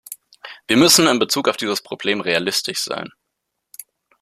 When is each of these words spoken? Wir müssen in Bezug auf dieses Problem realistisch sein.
Wir 0.65 0.77
müssen 0.77 1.05
in 1.05 1.19
Bezug 1.19 1.47
auf 1.47 1.57
dieses 1.57 1.83
Problem 1.83 2.21
realistisch 2.21 2.79
sein. 2.79 3.11